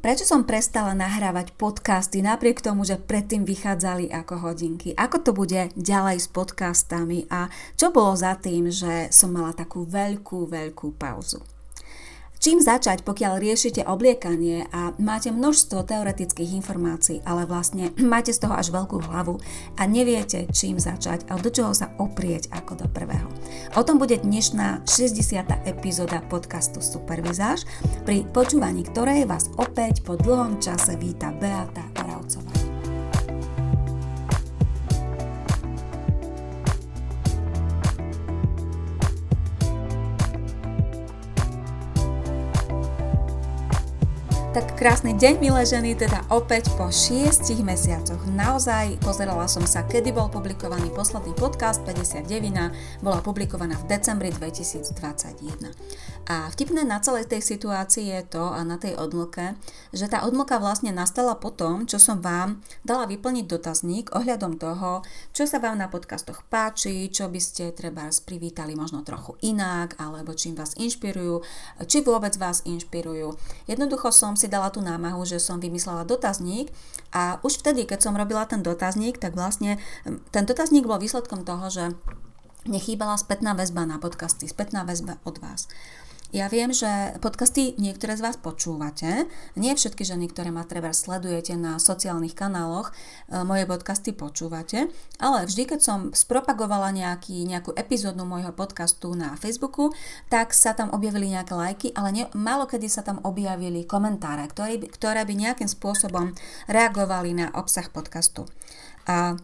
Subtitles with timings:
[0.00, 4.96] Prečo som prestala nahrávať podcasty napriek tomu, že predtým vychádzali ako hodinky?
[4.96, 9.84] Ako to bude ďalej s podcastami a čo bolo za tým, že som mala takú
[9.84, 11.44] veľkú, veľkú pauzu?
[12.40, 18.56] Čím začať, pokiaľ riešite obliekanie a máte množstvo teoretických informácií, ale vlastne máte z toho
[18.56, 19.36] až veľkú hlavu
[19.76, 23.28] a neviete, čím začať a do čoho sa oprieť ako do prvého.
[23.76, 25.68] O tom bude dnešná 60.
[25.68, 27.68] epizóda podcastu Supervizáž,
[28.08, 31.89] pri počúvaní ktorej vás opäť po dlhom čase víta Beata
[44.80, 48.24] krásny deň, milé ženy, teda opäť po šiestich mesiacoch.
[48.32, 53.04] Naozaj pozerala som sa, kedy bol publikovaný posledný podcast, 59.
[53.04, 55.76] bola publikovaná v decembri 2021.
[56.32, 59.52] A vtipné na celej tej situácii je to, a na tej odmlke,
[59.92, 65.04] že tá odmlka vlastne nastala po tom, čo som vám dala vyplniť dotazník ohľadom toho,
[65.36, 70.32] čo sa vám na podcastoch páči, čo by ste treba privítali možno trochu inak, alebo
[70.32, 71.44] čím vás inšpirujú,
[71.84, 73.36] či vôbec vás inšpirujú.
[73.68, 76.70] Jednoducho som si dala tú námahu, že som vymyslela dotazník
[77.10, 79.82] a už vtedy, keď som robila ten dotazník, tak vlastne
[80.30, 81.84] ten dotazník bol výsledkom toho, že
[82.64, 85.66] nechýbala spätná väzba na podcasty, spätná väzba od vás.
[86.30, 86.86] Ja viem, že
[87.18, 89.26] podcasty niektoré z vás počúvate.
[89.58, 95.50] Nie všetky ženy, ktoré ma treba sledujete na sociálnych kanáloch, e, moje podcasty počúvate, ale
[95.50, 99.90] vždy, keď som spropagovala nejaký, nejakú epizódnu môjho podcastu na Facebooku,
[100.30, 104.86] tak sa tam objavili nejaké lajky, ale ne, málo kedy sa tam objavili komentáre, ktoré,
[104.86, 106.30] ktoré by nejakým spôsobom
[106.70, 108.46] reagovali na obsah podcastu.
[109.10, 109.34] A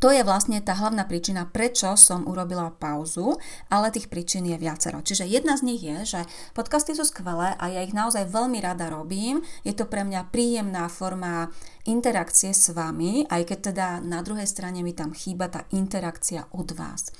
[0.00, 3.36] to je vlastne tá hlavná príčina, prečo som urobila pauzu,
[3.68, 5.04] ale tých príčin je viacero.
[5.04, 6.20] Čiže jedna z nich je, že
[6.56, 9.44] podcasty sú skvelé a ja ich naozaj veľmi rada robím.
[9.60, 11.52] Je to pre mňa príjemná forma
[11.84, 16.72] interakcie s vami, aj keď teda na druhej strane mi tam chýba tá interakcia od
[16.72, 17.12] vás.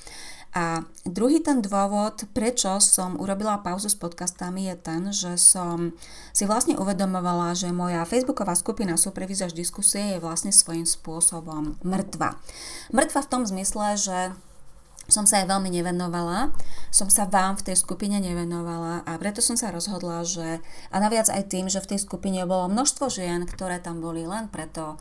[0.51, 5.95] A druhý ten dôvod, prečo som urobila pauzu s podcastami je ten, že som
[6.35, 12.35] si vlastne uvedomovala, že moja facebooková skupina Supervizáž diskusie je vlastne svojím spôsobom mŕtva.
[12.91, 14.17] Mŕtva v tom zmysle, že
[15.07, 16.51] som sa aj veľmi nevenovala,
[16.91, 20.59] som sa vám v tej skupine nevenovala a preto som sa rozhodla, že
[20.91, 24.51] a naviac aj tým, že v tej skupine bolo množstvo žien, ktoré tam boli len
[24.51, 24.99] preto,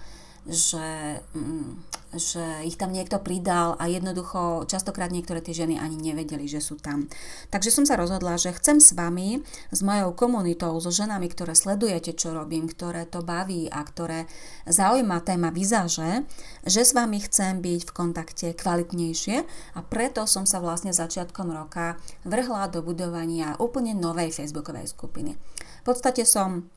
[0.49, 1.69] že, mm,
[2.17, 6.81] že ich tam niekto pridal a jednoducho častokrát niektoré tie ženy ani nevedeli, že sú
[6.81, 7.13] tam.
[7.53, 12.17] Takže som sa rozhodla, že chcem s vami, s mojou komunitou, so ženami, ktoré sledujete,
[12.17, 14.25] čo robím, ktoré to baví a ktoré
[14.65, 16.25] zaujíma téma vizáže,
[16.65, 19.37] že s vami chcem byť v kontakte kvalitnejšie
[19.77, 25.37] a preto som sa vlastne začiatkom roka vrhla do budovania úplne novej facebookovej skupiny.
[25.81, 26.69] V podstate som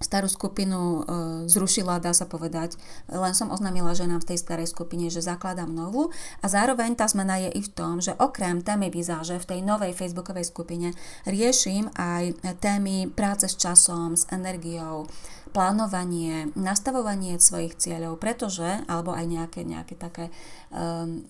[0.00, 1.00] starú skupinu e,
[1.46, 2.80] zrušila, dá sa povedať.
[3.12, 6.08] Len som oznámila ženám v tej starej skupine, že zakladám novú
[6.40, 9.92] a zároveň tá zmena je i v tom, že okrem témy vizáže v tej novej
[9.92, 10.96] facebookovej skupine
[11.28, 12.32] riešim aj
[12.64, 15.04] témy práce s časom, s energiou,
[15.52, 20.32] plánovanie, nastavovanie svojich cieľov, pretože, alebo aj nejaké, nejaké také
[20.72, 21.26] um,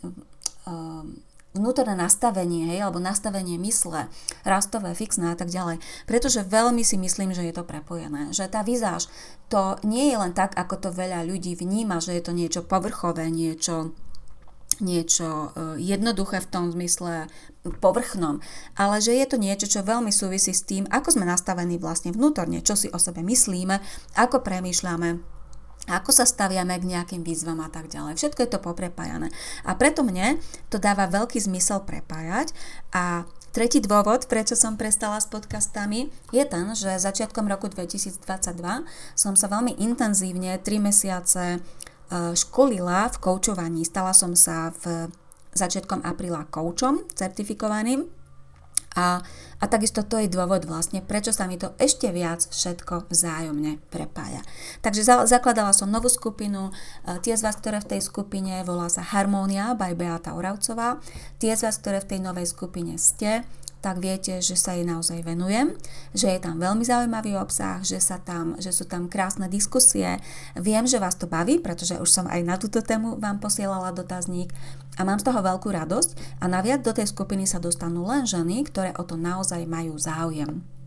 [0.69, 1.19] um,
[1.51, 4.07] vnútorné nastavenie, hej, alebo nastavenie mysle,
[4.47, 5.83] rastové, fixné a tak ďalej.
[6.07, 8.31] Pretože veľmi si myslím, že je to prepojené.
[8.31, 9.11] Že tá vizáž,
[9.51, 13.31] to nie je len tak, ako to veľa ľudí vníma, že je to niečo povrchové,
[13.31, 13.95] niečo
[14.81, 17.29] niečo e, jednoduché v tom zmysle
[17.85, 18.41] povrchnom,
[18.81, 22.65] ale že je to niečo, čo veľmi súvisí s tým, ako sme nastavení vlastne vnútorne,
[22.65, 23.77] čo si o sebe myslíme,
[24.17, 25.21] ako premýšľame,
[25.91, 28.17] ako sa staviame k nejakým výzvam a tak ďalej.
[28.17, 29.35] Všetko je to poprepájané.
[29.67, 30.39] A preto mne
[30.71, 32.55] to dáva veľký zmysel prepájať
[32.95, 38.23] a Tretí dôvod, prečo som prestala s podcastami, je ten, že začiatkom roku 2022
[39.19, 41.61] som sa veľmi intenzívne 3 mesiace e,
[42.39, 43.83] školila v koučovaní.
[43.83, 45.11] Stala som sa v
[45.59, 48.20] začiatkom apríla koučom certifikovaným
[48.99, 49.23] a,
[49.63, 54.43] a takisto to je dôvod vlastne, prečo sa mi to ešte viac všetko vzájomne prepája.
[54.83, 56.75] Takže za, zakladala som novú skupinu,
[57.07, 60.99] e, tie z vás, ktoré v tej skupine volá sa Harmónia by Beata Oravcová,
[61.39, 63.47] tie z vás, ktoré v tej novej skupine ste,
[63.81, 65.73] tak viete, že sa jej naozaj venujem,
[66.13, 70.21] že je tam veľmi zaujímavý obsah, že, sa tam, že sú tam krásne diskusie.
[70.57, 74.53] Viem, že vás to baví, pretože už som aj na túto tému vám posielala dotazník
[75.01, 78.69] a mám z toho veľkú radosť a naviac do tej skupiny sa dostanú len ženy,
[78.69, 80.80] ktoré o to naozaj majú záujem.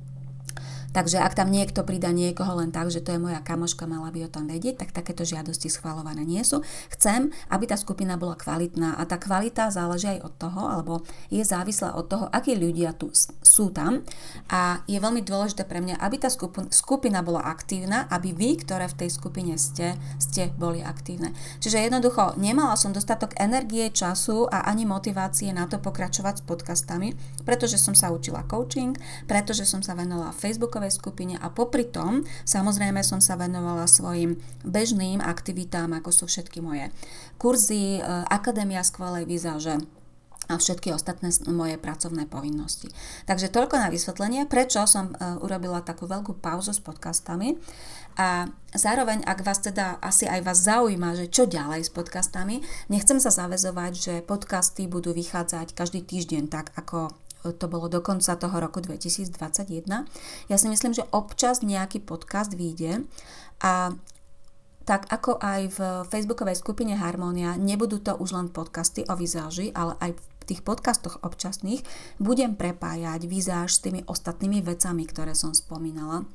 [0.94, 4.30] Takže ak tam niekto pridá niekoho len tak, že to je moja kamoška, mala by
[4.30, 6.62] o tom vedieť, tak takéto žiadosti schvalované nie sú.
[6.94, 10.94] Chcem, aby tá skupina bola kvalitná a tá kvalita záleží aj od toho, alebo
[11.34, 13.10] je závislá od toho, akí ľudia tu
[13.42, 14.06] sú tam
[14.54, 16.30] a je veľmi dôležité pre mňa, aby tá
[16.69, 21.34] skupina bola aktívna, aby vy, ktoré v tej skupine ste, ste boli aktívne.
[21.57, 27.18] Čiže jednoducho nemala som dostatok energie, času a ani motivácie na to pokračovať s podcastami,
[27.42, 28.94] pretože som sa učila coaching,
[29.25, 35.21] pretože som sa venovala Facebookovej skupine a popri tom samozrejme som sa venovala svojim bežným
[35.21, 36.89] aktivitám, ako sú všetky moje
[37.38, 39.80] kurzy, e, Akadémia skvelej výzaže,
[40.51, 42.91] a všetky ostatné moje pracovné povinnosti.
[43.24, 47.56] Takže toľko na vysvetlenie, prečo som e, urobila takú veľkú pauzu s podcastami.
[48.19, 52.59] A zároveň, ak vás teda asi aj vás zaujíma, že čo ďalej s podcastami,
[52.91, 57.15] nechcem sa zavezovať, že podcasty budú vychádzať každý týždeň tak, ako
[57.51, 59.84] to bolo do konca toho roku 2021.
[60.48, 63.04] Ja si myslím, že občas nejaký podcast vyjde
[63.60, 63.92] a
[64.84, 65.80] tak ako aj v
[66.12, 71.24] facebookovej skupine Harmonia, nebudú to už len podcasty o vizáži, ale aj v tých podcastoch
[71.24, 71.84] občasných
[72.19, 76.28] budem prepájať vizáž s tými ostatnými vecami, ktoré som spomínala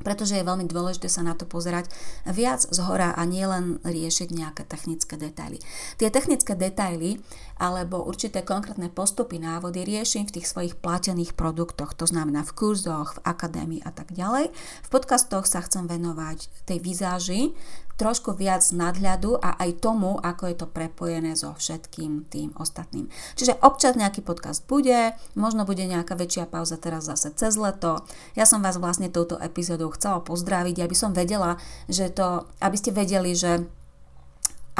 [0.00, 1.88] pretože je veľmi dôležité sa na to pozerať
[2.28, 5.60] viac z hora a nielen riešiť nejaké technické detaily.
[6.00, 7.20] Tie technické detaily
[7.60, 13.20] alebo určité konkrétne postupy, návody riešim v tých svojich platených produktoch, to znamená v kurzoch,
[13.20, 14.48] v akadémii a tak ďalej.
[14.84, 17.52] V podcastoch sa chcem venovať tej vizáži,
[18.00, 23.12] trošku viac nadhľadu a aj tomu, ako je to prepojené so všetkým tým ostatným.
[23.36, 28.00] Čiže občas nejaký podcast bude, možno bude nejaká väčšia pauza teraz zase cez leto.
[28.32, 31.60] Ja som vás vlastne touto epizódou chcela pozdraviť, aby som vedela,
[31.92, 33.68] že to, aby ste vedeli, že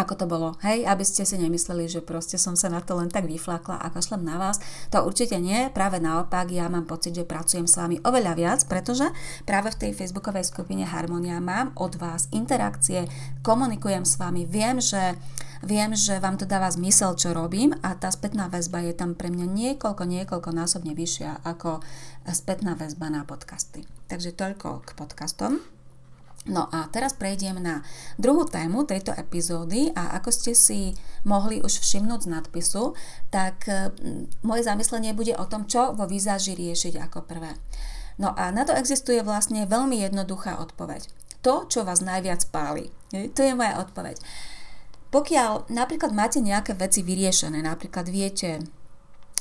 [0.01, 3.13] ako to bolo, hej, aby ste si nemysleli, že proste som sa na to len
[3.13, 4.57] tak vyflakla a kašlem na vás.
[4.89, 9.05] To určite nie, práve naopak, ja mám pocit, že pracujem s vami oveľa viac, pretože
[9.45, 13.05] práve v tej facebookovej skupine Harmonia mám od vás interakcie,
[13.45, 15.21] komunikujem s vami, viem, že
[15.61, 19.29] Viem, že vám to dáva zmysel, čo robím a tá spätná väzba je tam pre
[19.29, 21.85] mňa niekoľko, niekoľko násobne vyššia ako
[22.33, 23.85] spätná väzba na podcasty.
[24.09, 25.61] Takže toľko k podcastom.
[26.49, 27.85] No a teraz prejdem na
[28.17, 30.97] druhú tému tejto epizódy a ako ste si
[31.29, 32.97] mohli už všimnúť z nadpisu,
[33.29, 33.69] tak
[34.41, 37.53] moje zamyslenie bude o tom, čo vo výzaži riešiť ako prvé.
[38.17, 41.13] No a na to existuje vlastne veľmi jednoduchá odpoveď.
[41.45, 42.89] To, čo vás najviac páli.
[43.13, 44.17] To je moja odpoveď.
[45.13, 48.65] Pokiaľ napríklad máte nejaké veci vyriešené, napríklad viete,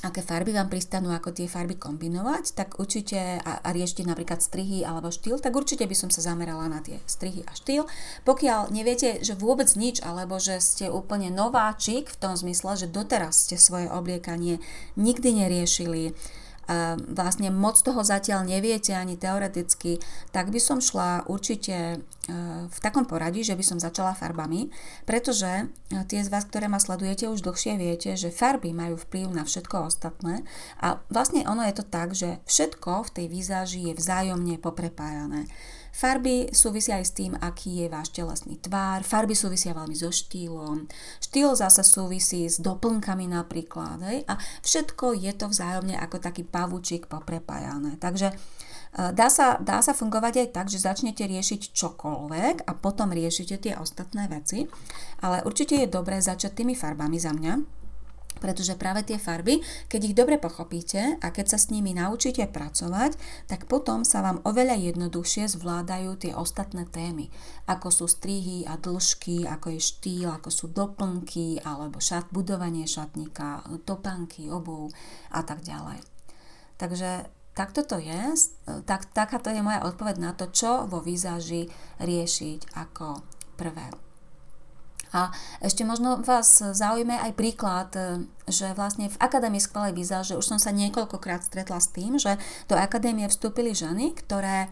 [0.00, 4.80] aké farby vám pristanú, ako tie farby kombinovať, tak určite a, a riešte napríklad strihy
[4.80, 7.84] alebo štýl, tak určite by som sa zamerala na tie strihy a štýl.
[8.24, 13.48] Pokiaľ neviete, že vôbec nič, alebo že ste úplne nováčik v tom zmysle, že doteraz
[13.48, 14.58] ste svoje obliekanie
[14.96, 16.16] nikdy neriešili,
[17.10, 19.98] vlastne moc toho zatiaľ neviete ani teoreticky,
[20.30, 21.96] tak by som šla určite e,
[22.70, 24.70] v takom poradí, že by som začala farbami,
[25.02, 25.64] pretože e,
[26.06, 29.90] tie z vás, ktoré ma sledujete už dlhšie, viete, že farby majú vplyv na všetko
[29.90, 30.46] ostatné
[30.78, 35.50] a vlastne ono je to tak, že všetko v tej výzáži je vzájomne poprepájané.
[35.90, 40.86] Farby súvisia aj s tým, aký je váš telesný tvár, farby súvisia veľmi so štýlom,
[41.18, 44.22] štýl zase súvisí s doplnkami napríklad hej?
[44.30, 47.98] a všetko je to vzájomne ako taký pavúčik poprepájané.
[47.98, 48.36] Takže e,
[49.10, 53.74] Dá sa, dá sa fungovať aj tak, že začnete riešiť čokoľvek a potom riešite tie
[53.78, 54.66] ostatné veci,
[55.22, 57.79] ale určite je dobré začať tými farbami za mňa,
[58.40, 63.14] pretože práve tie farby, keď ich dobre pochopíte a keď sa s nimi naučíte pracovať,
[63.46, 67.28] tak potom sa vám oveľa jednoduchšie zvládajú tie ostatné témy,
[67.68, 73.62] ako sú strihy a dĺžky, ako je štýl, ako sú doplnky, alebo šat, budovanie šatníka,
[73.84, 74.90] topánky, obuv
[75.30, 76.00] a tak ďalej.
[76.80, 78.20] Takže takto to je,
[78.88, 81.68] tak, takáto je moja odpoveď na to, čo vo výzaži
[82.00, 83.20] riešiť ako
[83.60, 84.09] prvé.
[85.10, 90.46] A ešte možno vás zaujíme aj príklad, e, že vlastne v Akadémii skvelej že už
[90.46, 92.38] som sa niekoľkokrát stretla s tým, že
[92.70, 94.70] do akadémie vstúpili ženy, ktoré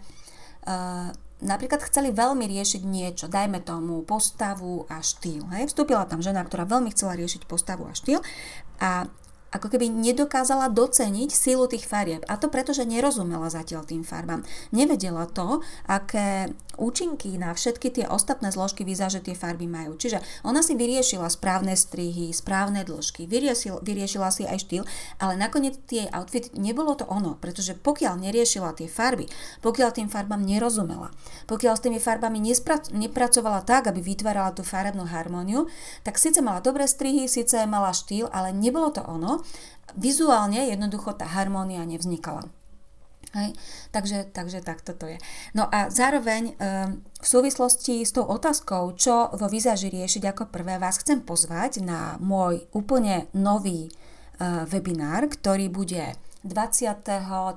[0.66, 1.10] uh,
[1.42, 5.46] napríklad chceli veľmi riešiť niečo, dajme tomu postavu a štýl.
[5.54, 5.70] Hej?
[5.70, 8.20] Vstúpila tam žena, ktorá veľmi chcela riešiť postavu a štýl
[8.82, 9.06] a
[9.48, 12.24] ako keby nedokázala doceniť sílu tých farieb.
[12.28, 14.44] A to preto, že nerozumela zatiaľ tým farbám.
[14.72, 19.98] Nevedela to, aké účinky na všetky tie ostatné zložky výzaže tie farby majú.
[19.98, 24.84] Čiže ona si vyriešila správne strihy, správne dĺžky, vyriešil, vyriešila si aj štýl,
[25.18, 29.26] ale nakoniec tie outfit nebolo to ono, pretože pokiaľ neriešila tie farby,
[29.60, 31.10] pokiaľ tým farbám nerozumela,
[31.50, 35.66] pokiaľ s tými farbami nesprac- nepracovala tak, aby vytvárala tú farebnú harmóniu,
[36.06, 39.37] tak síce mala dobré strihy, síce mala štýl, ale nebolo to ono,
[39.96, 42.46] vizuálne jednoducho tá harmónia nevznikala.
[43.36, 43.52] Hej?
[43.92, 45.20] Takže, takže tak toto je.
[45.52, 50.80] No a zároveň um, v súvislosti s tou otázkou, čo vo výzaži riešiť ako prvé,
[50.80, 53.92] vás chcem pozvať na môj úplne nový
[54.40, 56.16] uh, webinár, ktorý bude
[56.46, 57.04] 20.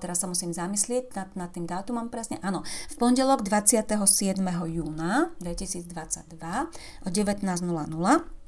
[0.01, 4.41] teraz sa musím zamyslieť nad, nad tým dátumom presne, áno, v pondelok 27.
[4.67, 5.85] júna 2022
[7.05, 8.40] o 19.00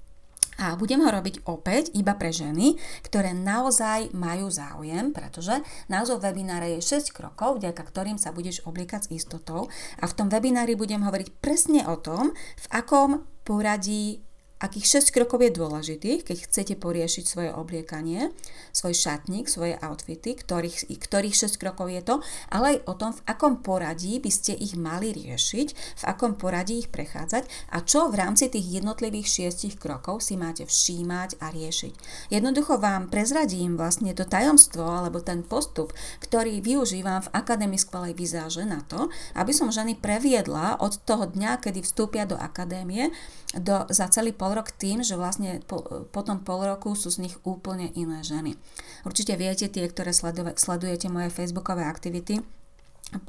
[0.63, 5.59] a budem ho robiť opäť iba pre ženy, ktoré naozaj majú záujem, pretože
[5.91, 9.67] názov webinára je 6 krokov, vďaka ktorým sa budeš obliekať s istotou.
[9.99, 14.23] A v tom webinári budem hovoriť presne o tom, v akom poradí
[14.63, 18.31] akých 6 krokov je dôležitých, keď chcete poriešiť svoje obliekanie,
[18.71, 22.15] svoj šatník, svoje outfity, ktorých, ktorých 6 krokov je to,
[22.47, 25.67] ale aj o tom, v akom poradí by ste ich mali riešiť,
[25.99, 30.63] v akom poradí ich prechádzať a čo v rámci tých jednotlivých 6 krokov si máte
[30.63, 31.93] všímať a riešiť.
[32.31, 35.91] Jednoducho vám prezradím vlastne to tajomstvo alebo ten postup,
[36.23, 41.59] ktorý využívam v Akadémii skvelej vizáže na to, aby som ženy previedla od toho dňa,
[41.59, 43.11] kedy vstúpia do akadémie,
[43.53, 47.27] do, za celý pol rok tým, že vlastne po, po tom pol roku sú z
[47.27, 48.55] nich úplne iné ženy.
[49.03, 50.13] Určite viete, tie, ktoré
[50.55, 52.39] sledujete moje facebookové aktivity,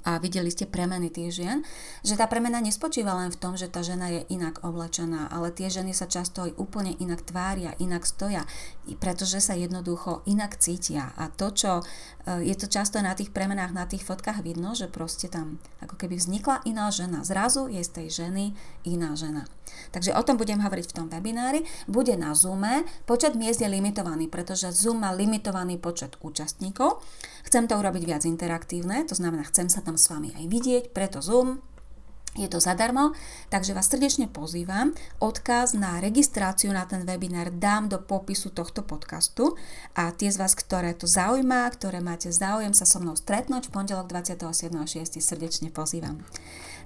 [0.04, 1.58] a videli ste premeny tých žien,
[2.04, 5.72] že tá premena nespočíva len v tom, že tá žena je inak oblečená, ale tie
[5.72, 8.44] ženy sa často aj úplne inak tvária, inak stoja,
[9.00, 11.12] pretože sa jednoducho inak cítia.
[11.16, 14.88] A to, čo e, je to často na tých premenách, na tých fotkách vidno, že
[14.90, 17.24] proste tam ako keby vznikla iná žena.
[17.24, 19.48] Zrazu je z tej ženy iná žena.
[19.90, 21.66] Takže o tom budem hovoriť v tom webinári.
[21.90, 22.86] Bude na Zoome.
[23.08, 27.02] Počet miest je limitovaný, pretože Zoom má limitovaný počet účastníkov.
[27.44, 31.18] Chcem to urobiť viac interaktívne, to znamená, chcem sa tam s vami aj vidieť, preto
[31.18, 31.58] Zoom,
[32.34, 33.14] je to zadarmo,
[33.46, 34.90] takže vás srdečne pozývam.
[35.22, 39.54] Odkaz na registráciu na ten webinár dám do popisu tohto podcastu
[39.94, 43.74] a tie z vás, ktoré to zaujíma, ktoré máte záujem sa so mnou stretnúť v
[43.78, 45.22] pondelok 27.6.
[45.22, 46.26] srdečne pozývam.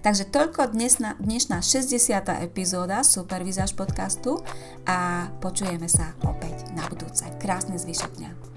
[0.04, 1.96] Takže toľko dnesná, dnešná 60.
[2.44, 4.44] epizóda Supervizáž podcastu
[4.84, 7.24] a počujeme sa opäť na budúce.
[7.40, 8.47] Krásny zvyšok dňa.